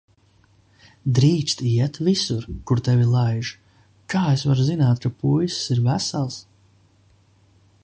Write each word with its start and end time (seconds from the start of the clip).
Drīkst 1.19 1.59
iet 1.71 1.99
visur, 2.07 2.47
kur 2.71 2.81
tevi 2.87 3.05
laiž. 3.11 3.51
Kā 4.15 4.23
es 4.39 4.47
varu 4.53 4.67
zināt, 4.73 5.05
ka 5.05 5.15
puisis 5.21 5.71
ir 5.77 5.85
vesels? 5.91 6.41